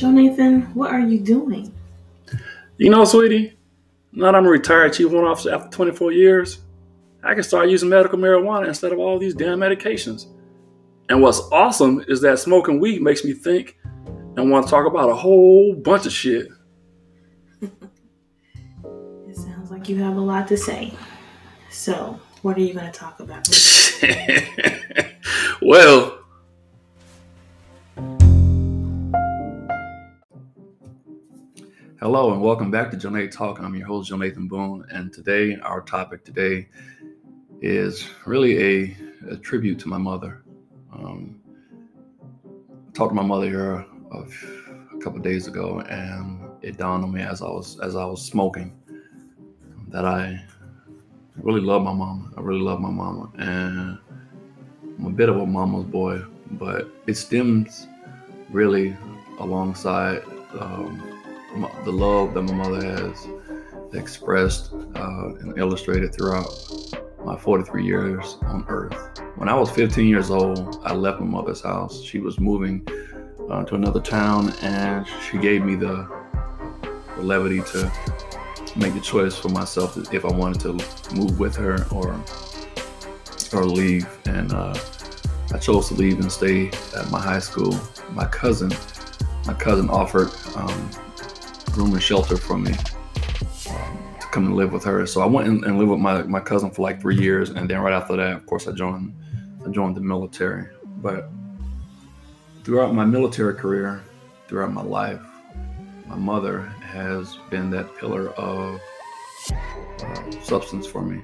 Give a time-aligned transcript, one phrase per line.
[0.00, 1.74] Joe Nathan, what are you doing?
[2.78, 3.58] You know, sweetie,
[4.12, 6.60] now that I'm a retired chief warrant officer after 24 years,
[7.22, 10.24] I can start using medical marijuana instead of all these damn medications.
[11.10, 13.76] And what's awesome is that smoking weed makes me think
[14.38, 16.48] and want to talk about a whole bunch of shit.
[17.60, 20.94] it sounds like you have a lot to say.
[21.68, 23.46] So, what are you going to talk about?
[25.60, 26.19] well,
[32.12, 33.60] Hello and welcome back to Jonathan Talk.
[33.60, 36.66] I'm your host, Jonathan Boone, and today our topic today
[37.60, 38.96] is really a,
[39.30, 40.42] a tribute to my mother.
[40.92, 41.40] Um,
[42.34, 44.24] I talked to my mother here a,
[44.92, 48.26] a couple days ago, and it dawned on me as I was as I was
[48.26, 48.76] smoking
[49.86, 50.44] that I
[51.36, 52.28] really love my mama.
[52.36, 53.98] I really love my mama, and
[54.98, 57.86] I'm a bit of a mama's boy, but it stems
[58.50, 58.96] really
[59.38, 60.24] alongside.
[60.58, 61.19] Um,
[61.84, 63.26] the love that my mother has
[63.92, 66.48] expressed uh, and illustrated throughout
[67.24, 68.94] my 43 years on earth.
[69.36, 72.02] When I was 15 years old, I left my mother's house.
[72.02, 72.86] She was moving
[73.50, 76.08] uh, to another town, and she gave me the,
[77.16, 77.92] the levity to
[78.76, 82.18] make the choice for myself if I wanted to move with her or
[83.52, 84.06] or leave.
[84.26, 84.78] And uh,
[85.52, 87.76] I chose to leave and stay at my high school.
[88.12, 88.72] My cousin,
[89.46, 90.90] my cousin offered um,
[91.76, 92.72] room and shelter for me
[93.70, 95.06] um, to come and live with her.
[95.06, 97.68] So I went and, and lived with my, my cousin for like three years, and
[97.68, 99.14] then right after that, of course, I joined
[99.64, 100.68] I joined the military.
[101.02, 101.30] But
[102.64, 104.02] throughout my military career,
[104.48, 105.20] throughout my life,
[106.06, 108.80] my mother has been that pillar of
[109.52, 111.22] uh, substance for me.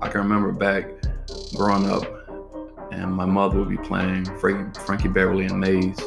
[0.00, 0.86] I can remember back
[1.54, 2.04] growing up,
[2.92, 6.00] and my mother would be playing Frankie Beverly and Maze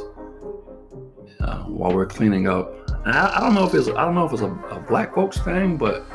[1.41, 4.33] uh, while we're cleaning up I, I, don't know if it's I don't know if
[4.33, 6.05] it's a, a, black folks thing, but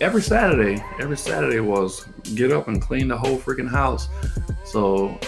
[0.00, 4.08] every Saturday, every Saturday was get up and clean the whole freaking house.
[4.64, 5.18] So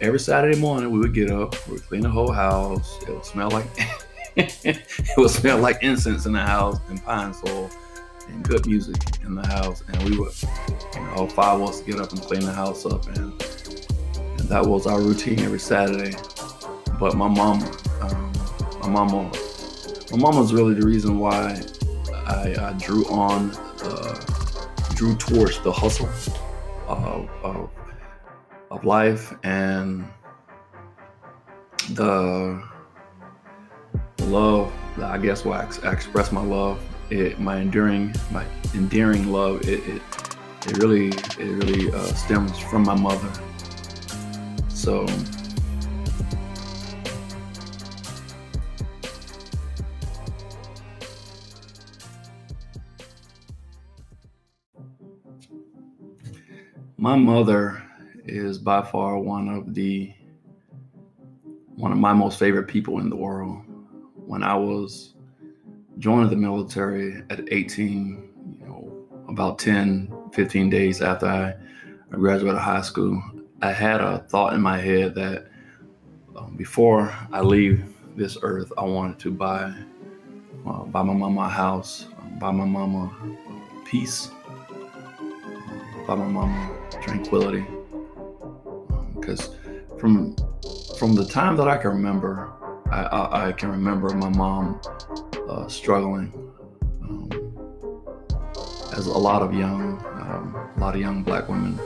[0.00, 3.02] every Saturday morning we would get up, we would clean the whole house.
[3.02, 3.66] It would smell like
[4.36, 7.70] it would smell like incense in the house and pine sol
[8.28, 9.82] and good music in the house.
[9.88, 10.32] And we would,
[10.94, 13.32] you know, all five of us get up and clean the house up, and,
[14.38, 16.16] and that was our routine every Saturday.
[16.98, 17.62] But my mom,
[18.02, 18.32] um,
[18.82, 19.30] my mama
[20.16, 21.60] my mom was really the reason why
[22.26, 23.50] I, I drew on,
[23.82, 24.14] uh,
[24.94, 26.08] drew towards the hustle
[26.88, 27.70] of, of,
[28.70, 30.08] of life and
[31.90, 32.62] the
[34.20, 34.72] love.
[35.02, 39.68] I guess why I, I express my love, it, my enduring, my endearing love.
[39.68, 40.02] It, it,
[40.66, 43.30] it really, it really uh, stems from my mother.
[44.70, 45.06] So
[57.06, 57.80] My mother
[58.24, 60.12] is by far one of the
[61.76, 63.62] one of my most favorite people in the world.
[64.16, 65.14] When I was
[66.00, 71.54] joining the military at 18, you know, about 10, 15 days after I
[72.10, 73.22] graduated high school,
[73.62, 75.46] I had a thought in my head that
[76.36, 77.84] um, before I leave
[78.16, 79.72] this earth, I wanted to buy
[80.66, 82.06] uh, buy my mama a house,
[82.40, 83.14] buy my mama
[83.84, 84.32] peace,
[86.08, 87.66] buy my mama tranquility.
[89.14, 90.36] Because um, from
[90.98, 92.52] from the time that I can remember,
[92.90, 94.80] I, I, I can remember my mom
[95.48, 96.32] uh, struggling,
[97.02, 97.28] um,
[98.92, 101.78] as a lot of young, um, a lot of young black women,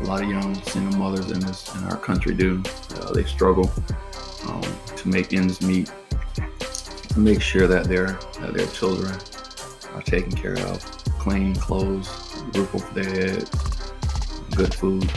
[0.00, 2.62] a lot of young single mothers in this in our country do.
[2.96, 3.70] Uh, they struggle
[4.46, 4.62] um,
[4.96, 5.90] to make ends meet,
[7.08, 9.14] to make sure that their that their children
[9.94, 10.84] are taken care of,
[11.18, 12.08] clean clothes,
[12.54, 13.50] roof over their heads,
[14.58, 15.08] good food.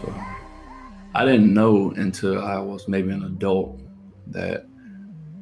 [0.00, 0.14] So
[1.14, 3.78] I didn't know until I was maybe an adult
[4.28, 4.64] that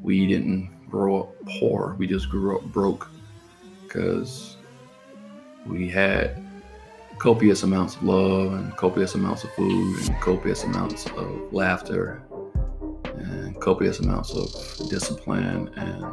[0.03, 1.95] we didn't grow up poor.
[1.97, 3.09] We just grew up broke
[3.85, 4.57] because
[5.65, 6.45] we had
[7.21, 12.25] copious amounts of love and copious amounts of food and copious amounts of laughter
[13.15, 16.05] and copious amounts of discipline and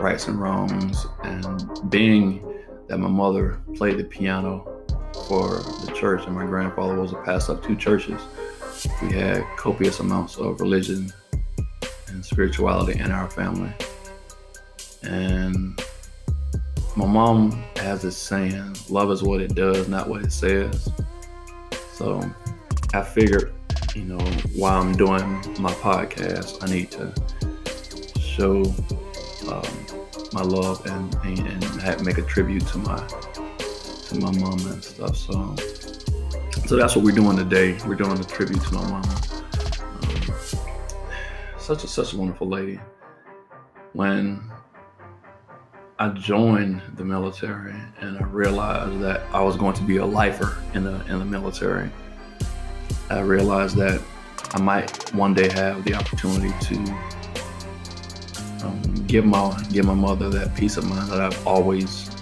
[0.00, 4.73] rights and wrongs and being that my mother played the piano
[5.28, 8.20] for the church, and my grandfather was a pastor of two churches.
[9.02, 11.12] We had copious amounts of religion
[12.08, 13.72] and spirituality in our family.
[15.02, 15.80] And
[16.96, 20.88] my mom has this saying, love is what it does, not what it says.
[21.92, 22.22] So
[22.92, 23.52] I figured,
[23.94, 24.18] you know,
[24.54, 25.26] while I'm doing
[25.58, 27.12] my podcast, I need to
[28.20, 28.62] show
[29.50, 29.86] um,
[30.32, 32.98] my love and, and, and make a tribute to my
[34.14, 35.16] to my mom and stuff.
[35.16, 35.56] So
[36.66, 37.76] so that's what we're doing today.
[37.86, 39.04] We're doing a tribute to my mom.
[39.04, 40.34] Um,
[41.58, 42.80] such a such a wonderful lady.
[43.92, 44.50] When
[45.98, 50.62] I joined the military and I realized that I was going to be a lifer
[50.74, 51.90] in the in the military.
[53.10, 54.00] I realized that
[54.54, 56.76] I might one day have the opportunity to
[58.64, 62.13] um, give my give my mother that peace of mind that I've always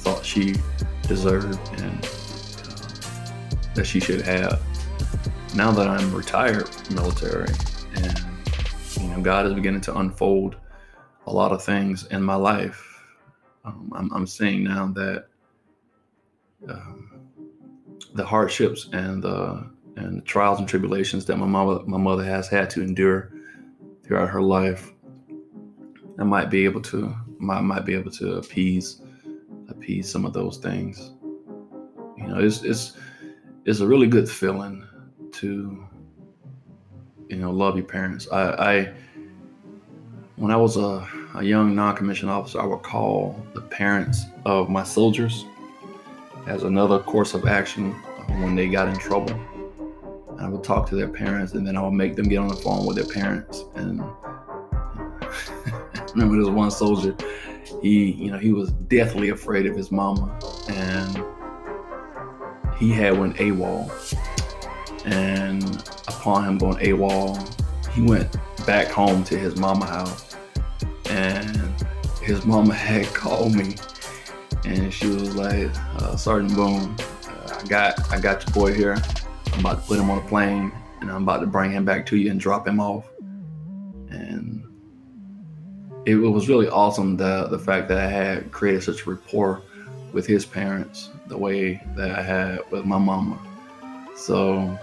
[0.00, 0.54] thought she
[1.02, 4.60] deserved and uh, that she should have.
[5.54, 7.52] Now that I'm retired military
[7.96, 8.24] and
[9.00, 10.56] you know God is beginning to unfold
[11.26, 12.86] a lot of things in my life.
[13.64, 15.26] Um, I'm, I'm, seeing now that
[16.68, 17.20] um,
[18.14, 22.48] the hardships and the and the trials and tribulations that my mother my mother has
[22.48, 23.32] had to endure
[24.02, 24.92] throughout her life,
[26.18, 29.02] I might be able to might might be able to appease
[29.70, 31.12] appease some of those things.
[32.16, 32.96] You know, it's it's
[33.64, 34.86] it's a really good feeling
[35.32, 35.86] to
[37.28, 38.28] you know love your parents.
[38.30, 38.92] I, I
[40.36, 44.82] when I was a, a young non-commissioned officer, I would call the parents of my
[44.82, 45.44] soldiers
[46.46, 47.92] as another course of action
[48.40, 49.38] when they got in trouble.
[50.38, 52.56] I would talk to their parents, and then I would make them get on the
[52.56, 53.64] phone with their parents.
[53.74, 54.00] And
[56.14, 57.14] remember this one soldier,
[57.82, 60.38] he, you know, he was deathly afraid of his mama,
[60.68, 61.24] and
[62.78, 63.90] he had went AWOL.
[65.04, 65.62] And
[66.08, 68.36] upon him going AWOL, he went
[68.66, 70.36] back home to his mama house
[71.06, 71.74] and
[72.22, 73.74] his mama had called me
[74.64, 76.94] and she was like, uh, Sergeant Boone,
[77.26, 79.02] uh, I got I got your boy here.
[79.52, 80.70] I'm about to put him on a plane
[81.00, 83.10] and I'm about to bring him back to you and drop him off.
[84.10, 84.59] And
[86.06, 89.62] it, was really awesome the the fact that I had created such a rapport
[90.12, 93.38] with his parents the way that I had with my mama.
[94.16, 94.78] So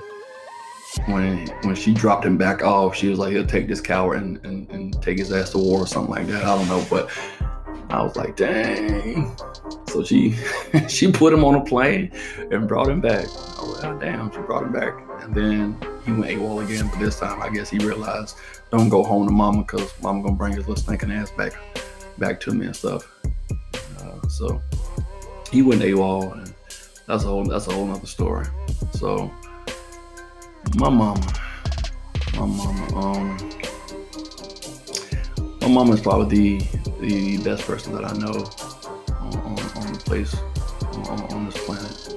[1.06, 4.44] when when she dropped him back off, she was like, he'll take this coward and,
[4.46, 6.44] and, and take his ass to war or something like that.
[6.44, 7.10] I don't know, but
[7.90, 9.36] I was like, dang.
[9.88, 10.36] So she
[10.88, 12.12] she put him on a plane
[12.52, 13.26] and brought him back.
[13.26, 14.94] I was like, oh, damn, she brought him back.
[15.22, 15.78] And then
[16.08, 18.38] he went AWOL again, but this time I guess he realized,
[18.72, 21.54] don't go home to mama because mama gonna bring his little stinking ass back
[22.18, 23.12] back to me and stuff.
[24.00, 24.62] Uh, so
[25.52, 26.54] he went AWOL and
[27.08, 28.46] that's a whole that's a whole nother story.
[28.94, 29.30] So
[30.76, 31.28] my mama,
[32.36, 33.50] my mama, um,
[35.60, 36.66] my mama is probably the
[37.02, 38.50] the best person that I know
[39.20, 40.34] on, on, on the place
[41.10, 42.17] on, on, this planet.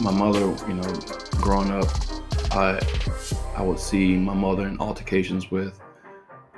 [0.00, 0.92] My mother, you know,
[1.40, 1.88] growing up,
[2.52, 2.80] I
[3.56, 5.78] I would see my mother in altercations with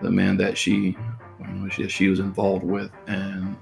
[0.01, 0.97] the man that she,
[1.41, 3.57] you know, she, she was involved with, and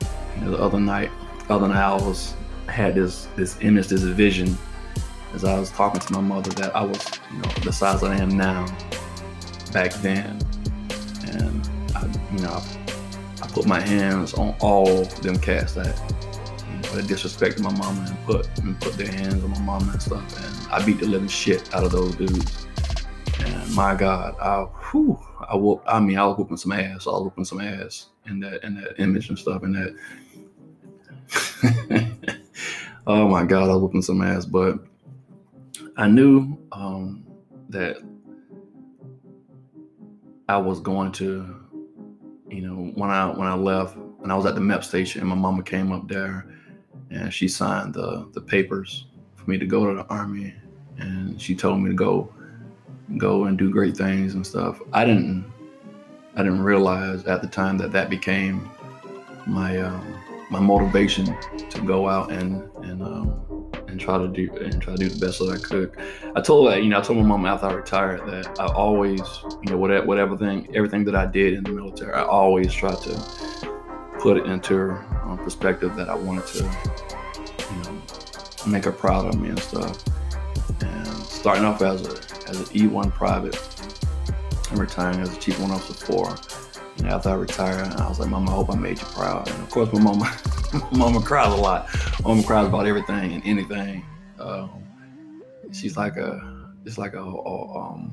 [0.00, 1.10] you know, the other night,
[1.46, 2.34] the other night I was
[2.68, 4.56] had this this image, this vision,
[5.34, 8.16] as I was talking to my mother that I was, you know, the size I
[8.16, 8.66] am now
[9.72, 10.38] back then,
[11.26, 12.62] and I, you know,
[13.42, 15.98] I, put my hands on all them cats that
[16.96, 20.22] know, disrespected my mama and put and put their hands on my mama and stuff,
[20.44, 22.66] and I beat the living shit out of those dudes.
[23.40, 25.18] And my God, I, whew,
[25.48, 27.06] I whoop, I mean, I was whooping some ass.
[27.06, 29.96] I was whooping some ass in that in that image and stuff, and that.
[33.06, 34.46] oh my God, I was whooping some ass.
[34.46, 34.78] But
[35.96, 37.24] I knew um,
[37.68, 37.98] that
[40.48, 41.54] I was going to,
[42.48, 45.28] you know, when I when I left, and I was at the MEP station, and
[45.28, 46.46] my mama came up there,
[47.10, 50.54] and she signed the the papers for me to go to the army,
[50.98, 52.32] and she told me to go
[53.16, 54.80] go and do great things and stuff.
[54.92, 55.50] I didn't
[56.34, 58.70] I didn't realize at the time that that became
[59.46, 60.14] my um,
[60.50, 61.36] my motivation
[61.70, 63.44] to go out and and um,
[63.88, 65.96] and try to do and try to do the best that I could.
[66.36, 69.20] I told her, you know, I told my mom after I retired that I always,
[69.62, 73.00] you know, whatever whatever thing, everything that I did in the military, I always tried
[73.02, 73.47] to
[74.18, 76.64] put it into um, perspective that I wanted to,
[77.70, 78.02] you know,
[78.66, 80.04] make her proud of me and stuff.
[80.80, 82.10] And starting off as a
[82.48, 83.56] as an E1 private
[84.70, 86.36] and retiring as a chief warrant officer four
[86.98, 89.48] and after I retired, I was like, Mama, I hope I made you proud.
[89.48, 90.36] And of course, my mama,
[90.92, 91.88] mama cries a lot.
[92.24, 94.04] Mama cries about everything and anything.
[94.40, 94.82] Um,
[95.72, 98.12] she's like a, it's like a, a, um,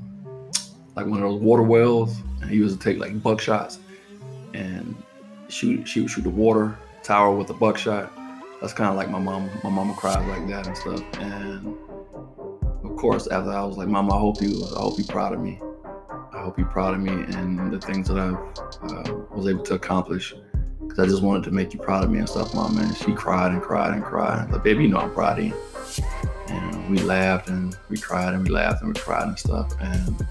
[0.95, 2.15] like one of those water wells.
[2.41, 3.79] And he used to take like buckshots
[4.53, 4.95] and
[5.47, 8.11] shoot, shoot, shoot the water tower with a buckshot.
[8.61, 9.49] That's kind of like my mom.
[9.63, 11.01] My mama cried like that and stuff.
[11.19, 11.75] And
[12.83, 15.41] of course, after I was like, "Mom, I hope you, I hope you proud of
[15.41, 15.59] me
[16.35, 18.31] I hope you're proud of me and the things that I
[18.87, 20.35] uh, was able to accomplish.
[20.81, 22.77] Because I just wanted to make you proud of me and stuff, mom.
[22.77, 24.51] And she cried and cried and cried.
[24.51, 25.53] Like, baby, you know I'm proud of you.
[26.49, 29.73] And we laughed and we cried and we laughed and we cried and stuff.
[29.79, 30.27] And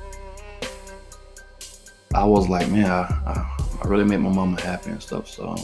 [2.14, 5.28] I was like, man, I, I really made my mama happy and stuff.
[5.28, 5.56] So,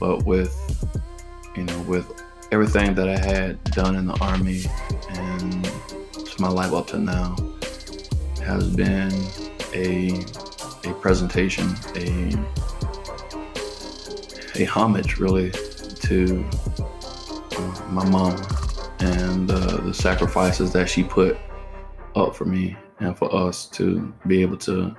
[0.00, 0.54] but with,
[1.56, 2.06] you know, with
[2.50, 4.64] everything that I had done in the army
[5.10, 5.70] and
[6.40, 7.36] my life up to now
[8.44, 9.12] has been
[9.74, 10.24] a
[10.84, 12.32] a presentation, a
[14.54, 15.50] a homage really
[16.02, 16.44] to
[17.90, 18.36] my mom
[19.00, 21.36] and uh, the sacrifices that she put
[22.14, 24.94] up for me and for us to be able to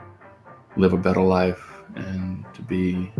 [0.77, 3.11] live a better life and to be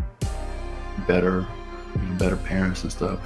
[1.07, 1.47] better,
[1.95, 3.19] you know, better parents and stuff.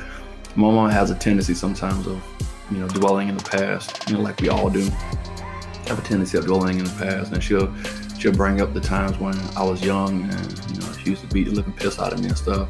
[0.56, 2.24] My mom has a tendency sometimes of,
[2.72, 4.88] you know, dwelling in the past, you know, like we all do.
[4.88, 7.74] I Have a tendency of dwelling in the past, and she'll
[8.18, 11.28] she'll bring up the times when I was young, and you know, she used to
[11.28, 12.70] beat the living piss out of me and stuff.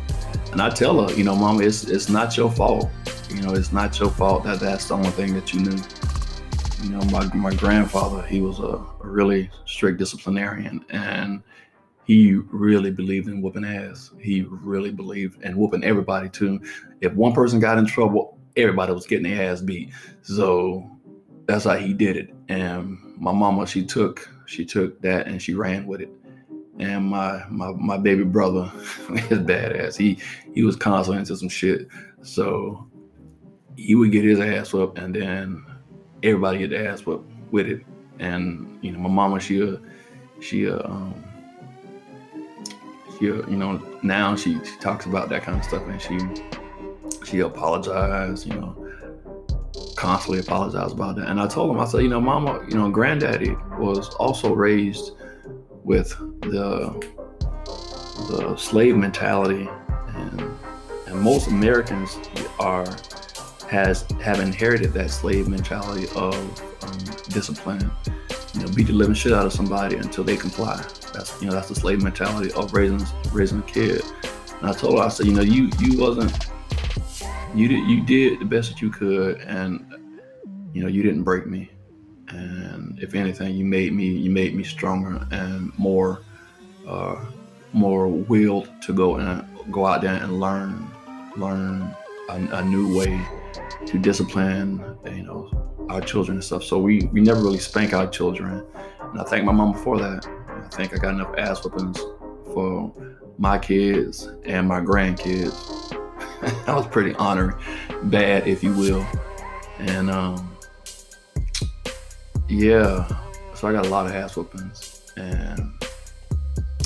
[0.51, 2.89] And I tell her, you know, Mama, it's it's not your fault.
[3.29, 5.77] You know, it's not your fault that that's the only thing that you knew.
[6.83, 11.43] You know, my my grandfather, he was a, a really strict disciplinarian, and
[12.05, 14.11] he really believed in whooping ass.
[14.19, 16.61] He really believed in whooping everybody too.
[17.01, 19.91] If one person got in trouble, everybody was getting their ass beat.
[20.21, 20.89] So
[21.45, 22.33] that's how he did it.
[22.49, 26.11] And my mama, she took she took that and she ran with it.
[26.79, 28.71] And my my my baby brother
[29.09, 29.95] is badass.
[29.97, 30.19] He
[30.53, 31.87] he was constantly into some shit.
[32.21, 32.87] So
[33.75, 35.63] he would get his ass up and then
[36.21, 37.81] everybody get their ass up with it.
[38.19, 39.77] And you know, my mama, she uh,
[40.39, 41.23] she um
[43.17, 46.19] she, you know, now she, she talks about that kind of stuff and she
[47.25, 48.83] she apologized, you know,
[49.95, 51.29] constantly apologize about that.
[51.29, 55.11] And I told him, I said, you know, mama, you know, granddaddy was also raised
[55.83, 56.09] with
[56.41, 57.13] the
[58.29, 59.67] the slave mentality
[60.15, 60.41] and
[61.07, 62.17] and most Americans
[62.59, 62.85] are
[63.69, 66.35] has have inherited that slave mentality of
[66.83, 67.91] um, discipline.
[68.53, 70.83] You know, beat the living shit out of somebody until they comply.
[71.13, 74.01] That's you know that's the slave mentality of raising raising a kid.
[74.59, 76.49] And I told her, I said, you know, you you wasn't
[77.55, 79.85] you did you did the best that you could, and
[80.73, 81.69] you know you didn't break me.
[82.29, 86.21] And if anything, you made me you made me stronger and more
[86.87, 87.23] uh,
[87.73, 90.89] more willed to go and go out there and learn
[91.37, 91.95] learn
[92.29, 93.19] a, a new way
[93.85, 95.49] to discipline you know
[95.89, 96.63] our children and stuff.
[96.63, 98.65] So we we never really spank our children,
[98.99, 100.25] and I thank my mom for that.
[100.63, 101.99] I think I got enough ass whoopings
[102.53, 102.93] for
[103.37, 105.53] my kids and my grandkids.
[106.67, 107.55] I was pretty honored,
[108.03, 109.05] bad if you will,
[109.79, 110.55] and um,
[112.47, 113.07] yeah.
[113.55, 115.71] So I got a lot of ass whoopings, and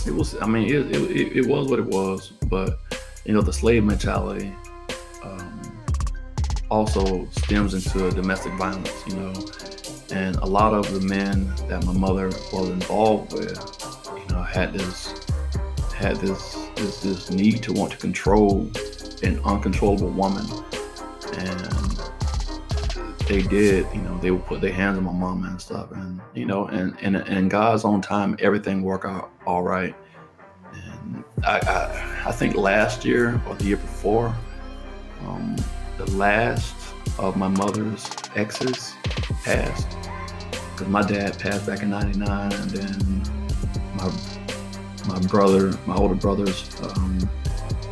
[0.05, 0.39] it was.
[0.41, 2.79] I mean, it, it, it was what it was, but
[3.25, 4.53] you know, the slave mentality
[5.23, 5.83] um,
[6.69, 8.91] also stems into domestic violence.
[9.07, 9.33] You know,
[10.11, 13.57] and a lot of the men that my mother was involved with,
[14.17, 15.13] you know, had this
[15.95, 18.69] had this this this need to want to control
[19.23, 20.45] an uncontrollable woman,
[21.33, 21.99] and
[23.27, 23.87] they did.
[23.93, 26.67] You know, they would put their hands on my mom and stuff, and you know,
[26.67, 29.95] and and in God's own time, everything worked out all right.
[30.73, 34.35] And I I, I think last year or the year before,
[35.25, 35.55] um,
[35.97, 36.75] the last
[37.17, 38.93] of my mother's exes
[39.47, 39.87] passed.
[40.71, 43.23] Because my dad passed back in '99, and then
[43.95, 44.11] my
[45.07, 47.17] my brother, my older brother's um,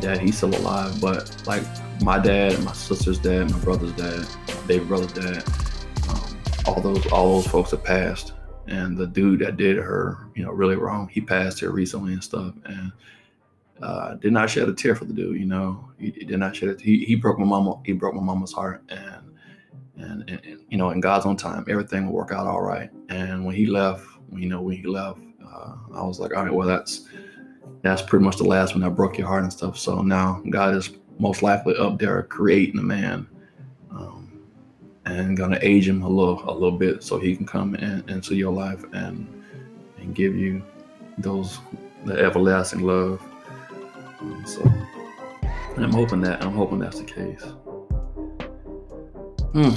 [0.01, 0.99] dad, he's still alive.
[1.01, 1.63] But like
[2.01, 5.43] my dad, and my sister's dad, my brother's dad, my baby brother's dad,
[6.09, 8.33] um, all those all those folks have passed.
[8.67, 12.23] And the dude that did her, you know, really wrong, he passed here recently and
[12.23, 12.53] stuff.
[12.65, 12.91] And
[13.81, 15.39] uh, did not shed a tear for the dude.
[15.39, 16.81] You know, he, he did not shed it.
[16.81, 17.79] He, he broke my mama.
[17.85, 19.24] He broke my mama's heart, and
[19.97, 22.89] and, and, and, you know, in God's own time, everything will work out all right.
[23.09, 26.53] And when he left, you know, when he left, uh, I was like, all right,
[26.53, 27.07] well, that's
[27.81, 29.77] that's pretty much the last one that broke your heart and stuff.
[29.77, 33.27] So now God is most likely up there creating a man,
[33.91, 34.39] um,
[35.05, 38.35] and gonna age him a little a little bit so he can come in, into
[38.35, 39.43] your life and
[39.97, 40.63] and give you
[41.17, 41.59] those
[42.05, 43.21] the everlasting love.
[44.19, 44.61] Um, so
[45.77, 47.43] I'm hoping that I'm hoping that's the case.
[49.55, 49.71] Hmm.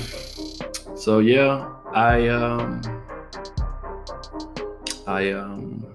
[0.97, 2.83] So yeah, I um
[5.07, 5.87] I um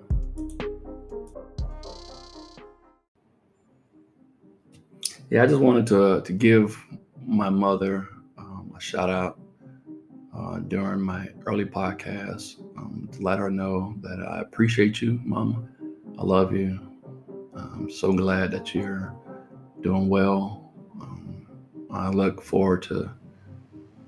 [5.29, 6.81] yeah, I just wanted to to give
[7.25, 9.37] my mother um, a shout out
[10.33, 15.61] uh, during my early podcast um, to let her know that I appreciate you, Mama.
[16.17, 16.79] I love you.
[17.53, 19.13] I'm so glad that you're
[19.81, 20.71] doing well.
[21.01, 21.45] Um,
[21.91, 23.11] I look forward to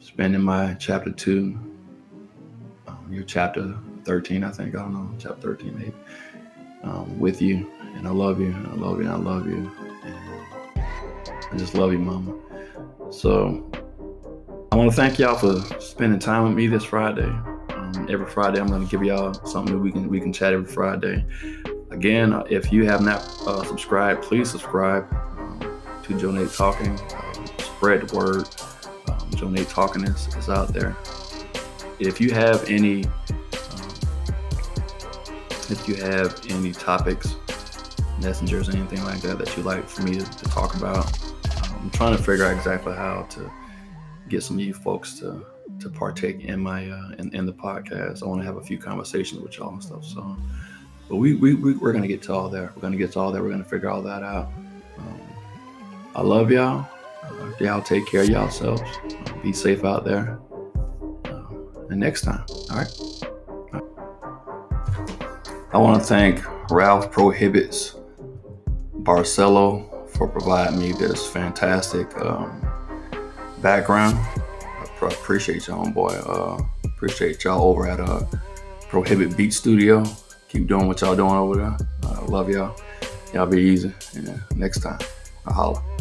[0.05, 1.57] spending my chapter two,
[2.87, 4.75] um, your chapter 13, I think.
[4.75, 5.93] I don't know, chapter 13, maybe,
[6.83, 7.71] um, with you.
[7.95, 8.55] And I love you.
[8.71, 9.09] I love you.
[9.09, 9.71] I love you.
[10.75, 10.85] And
[11.51, 12.35] I just love you, Mama.
[13.09, 13.67] So
[14.71, 17.23] I want to thank y'all for spending time with me this Friday.
[17.23, 20.53] Um, every Friday, I'm going to give y'all something that we can we can chat
[20.53, 21.25] every Friday.
[21.89, 26.99] Again, uh, if you have not uh, subscribed, please subscribe um, to Joe Nate Talking.
[26.99, 28.47] Uh, spread the word.
[29.35, 30.95] Joe Nate Talking is, is out there.
[31.99, 33.11] If you have any, um,
[35.69, 37.35] if you have any topics,
[38.21, 41.05] messengers, anything like that that you'd like for me to, to talk about,
[41.57, 43.51] um, I'm trying to figure out exactly how to
[44.29, 45.45] get some of you folks to
[45.79, 48.23] to partake in my uh, in, in the podcast.
[48.23, 50.05] I want to have a few conversations with y'all and stuff.
[50.05, 50.37] So,
[51.09, 52.71] but we we, we are gonna get to all there.
[52.75, 53.41] We're gonna get to all that.
[53.41, 54.51] We're gonna figure all that out.
[54.97, 55.21] Um,
[56.15, 56.87] I love y'all.
[57.59, 58.81] Y'all take care of yourselves.
[59.41, 60.39] Be safe out there.
[61.25, 61.43] Uh,
[61.89, 62.91] and next time, all right.
[65.73, 67.95] I want to thank Ralph Prohibits
[68.99, 72.15] Barcelo for providing me this fantastic.
[72.21, 72.65] Um,
[73.65, 74.15] background.
[75.01, 76.09] I appreciate y'all, boy.
[76.09, 78.23] Uh, appreciate y'all over at uh,
[78.89, 80.03] Prohibit Beat Studio.
[80.49, 81.77] Keep doing what y'all doing over there.
[82.03, 82.79] Uh, love y'all.
[83.33, 83.91] Y'all be easy.
[84.13, 84.99] Yeah, next time,
[85.47, 85.94] I'll holler.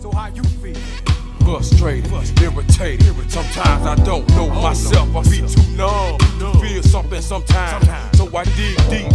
[0.00, 0.74] So how you feel?
[1.44, 3.30] Frustrated, irritated.
[3.30, 5.16] Sometimes I don't know oh, myself.
[5.16, 6.18] I be too numb
[6.60, 7.86] feel something sometimes.
[8.16, 9.10] So I dig deep,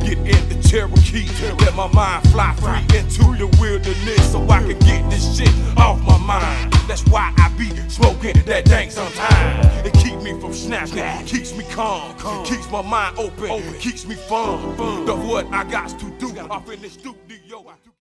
[0.00, 1.28] get in the Cherokee,
[1.64, 6.00] let my mind fly free into the wilderness, so I can get this shit off
[6.02, 6.72] my mind.
[6.88, 9.86] That's why I be smoking that dank sometimes.
[9.86, 14.78] It keep me from snapping, keeps me calm, keeps my mind open, keeps me fun.
[15.08, 17.23] Of what I got to do, I finish stupid.